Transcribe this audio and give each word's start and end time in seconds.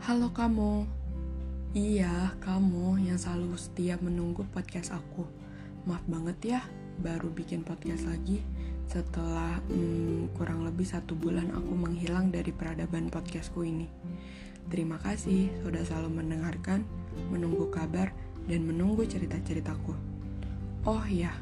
Halo 0.00 0.32
kamu. 0.32 0.88
Iya, 1.76 2.32
kamu 2.40 3.04
yang 3.04 3.20
selalu 3.20 3.52
setia 3.60 4.00
menunggu 4.00 4.48
podcast 4.48 4.96
aku. 4.96 5.28
Maaf 5.84 6.00
banget 6.08 6.56
ya, 6.56 6.60
baru 7.04 7.28
bikin 7.28 7.60
podcast 7.60 8.08
lagi 8.08 8.40
setelah 8.88 9.60
hmm, 9.68 10.32
kurang 10.32 10.64
lebih 10.64 10.88
satu 10.88 11.12
bulan 11.12 11.52
aku 11.52 11.76
menghilang 11.76 12.32
dari 12.32 12.48
peradaban 12.48 13.12
podcastku 13.12 13.60
ini. 13.60 13.92
Terima 14.72 14.96
kasih 14.96 15.52
sudah 15.60 15.84
selalu 15.84 16.24
mendengarkan, 16.24 16.80
menunggu 17.28 17.68
kabar, 17.68 18.08
dan 18.48 18.64
menunggu 18.64 19.04
cerita-ceritaku. 19.04 19.92
Oh 20.88 21.04
ya, 21.12 21.36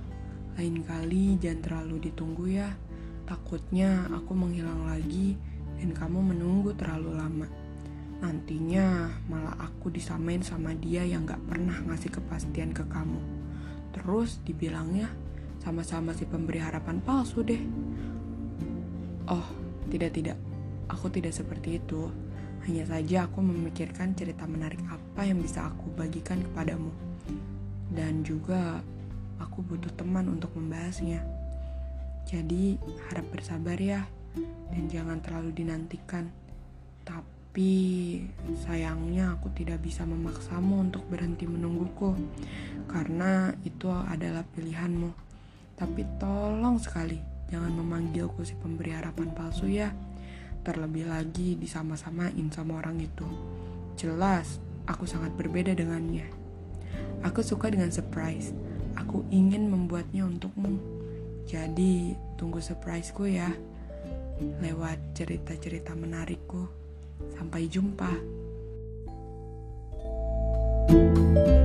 lain 0.58 0.82
kali 0.82 1.38
jangan 1.38 1.62
terlalu 1.62 2.10
ditunggu 2.10 2.58
ya. 2.58 2.74
Takutnya 3.22 4.10
aku 4.10 4.34
menghilang 4.34 4.90
lagi 4.90 5.38
dan 5.78 5.94
kamu 5.94 6.34
menunggu 6.34 6.74
terlalu 6.74 7.14
lama. 7.14 7.46
Nantinya 8.18 9.06
malah 9.30 9.54
aku 9.62 9.94
disamain 9.94 10.42
sama 10.42 10.74
dia 10.74 11.06
yang 11.06 11.22
gak 11.22 11.38
pernah 11.46 11.78
ngasih 11.86 12.10
kepastian 12.10 12.74
ke 12.74 12.82
kamu. 12.90 13.22
Terus 13.94 14.42
dibilangnya 14.42 15.06
sama-sama 15.62 16.10
si 16.14 16.26
pemberi 16.26 16.58
harapan 16.58 16.98
palsu 16.98 17.46
deh. 17.46 17.62
Oh, 19.30 19.46
tidak-tidak. 19.86 20.34
Aku 20.90 21.06
tidak 21.14 21.30
seperti 21.30 21.78
itu. 21.78 22.10
Hanya 22.66 22.84
saja 22.84 23.30
aku 23.30 23.38
memikirkan 23.38 24.12
cerita 24.18 24.44
menarik 24.44 24.82
apa 24.90 25.22
yang 25.22 25.38
bisa 25.38 25.70
aku 25.70 25.86
bagikan 25.94 26.42
kepadamu. 26.42 26.90
Dan 27.88 28.26
juga 28.26 28.82
aku 29.38 29.62
butuh 29.62 29.94
teman 29.94 30.26
untuk 30.26 30.52
membahasnya. 30.58 31.22
Jadi 32.28 32.76
harap 33.08 33.24
bersabar 33.32 33.78
ya, 33.80 34.04
dan 34.68 34.84
jangan 34.92 35.22
terlalu 35.24 35.54
dinantikan. 35.56 36.28
Tapi 37.08 37.37
tapi 37.58 38.22
sayangnya 38.54 39.34
aku 39.34 39.50
tidak 39.50 39.82
bisa 39.82 40.06
memaksamu 40.06 40.78
untuk 40.78 41.02
berhenti 41.10 41.42
menungguku 41.42 42.14
karena 42.86 43.50
itu 43.66 43.90
adalah 43.90 44.46
pilihanmu. 44.54 45.10
Tapi 45.74 46.06
tolong 46.22 46.78
sekali 46.78 47.18
jangan 47.50 47.74
memanggilku 47.74 48.46
si 48.46 48.54
pemberi 48.54 48.94
harapan 48.94 49.34
palsu 49.34 49.66
ya. 49.66 49.90
Terlebih 50.62 51.10
lagi 51.10 51.58
disama-samain 51.58 52.46
sama 52.54 52.78
orang 52.78 53.02
itu. 53.02 53.26
Jelas 53.98 54.62
aku 54.86 55.10
sangat 55.10 55.34
berbeda 55.34 55.74
dengannya. 55.74 56.30
Aku 57.26 57.42
suka 57.42 57.74
dengan 57.74 57.90
surprise. 57.90 58.54
Aku 58.94 59.26
ingin 59.34 59.66
membuatnya 59.66 60.30
untukmu. 60.30 60.78
Jadi 61.42 62.14
tunggu 62.38 62.62
surpriseku 62.62 63.26
ya 63.26 63.50
lewat 64.62 65.18
cerita-cerita 65.18 65.98
menarikku. 65.98 66.87
Sampai 67.26 67.66
jumpa. 67.68 68.10
thank 70.88 71.48
you 71.48 71.57